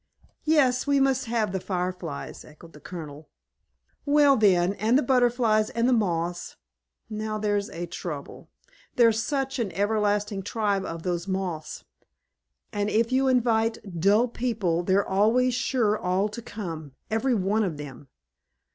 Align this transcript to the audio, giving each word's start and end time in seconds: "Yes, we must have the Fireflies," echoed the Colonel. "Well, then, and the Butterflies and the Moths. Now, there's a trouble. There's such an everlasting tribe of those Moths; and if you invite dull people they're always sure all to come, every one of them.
"Yes, 0.45 0.87
we 0.87 0.99
must 0.99 1.25
have 1.25 1.51
the 1.51 1.59
Fireflies," 1.59 2.43
echoed 2.43 2.73
the 2.73 2.79
Colonel. 2.79 3.29
"Well, 4.03 4.35
then, 4.35 4.73
and 4.79 4.97
the 4.97 5.03
Butterflies 5.03 5.69
and 5.69 5.87
the 5.87 5.93
Moths. 5.93 6.55
Now, 7.07 7.37
there's 7.37 7.69
a 7.69 7.85
trouble. 7.85 8.49
There's 8.95 9.21
such 9.21 9.59
an 9.59 9.71
everlasting 9.73 10.41
tribe 10.41 10.85
of 10.85 11.03
those 11.03 11.27
Moths; 11.27 11.83
and 12.73 12.89
if 12.89 13.11
you 13.11 13.27
invite 13.27 13.99
dull 13.99 14.27
people 14.27 14.81
they're 14.81 15.07
always 15.07 15.53
sure 15.53 15.95
all 15.99 16.29
to 16.29 16.41
come, 16.41 16.93
every 17.11 17.35
one 17.35 17.61
of 17.63 17.77
them. 17.77 18.07